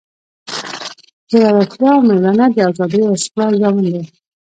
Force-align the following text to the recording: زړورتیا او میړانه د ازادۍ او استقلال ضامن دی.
زړورتیا 1.31 1.91
او 1.95 2.01
میړانه 2.07 2.45
د 2.55 2.57
ازادۍ 2.69 3.01
او 3.05 3.13
استقلال 3.17 3.53
ضامن 3.63 3.85
دی. 3.93 4.03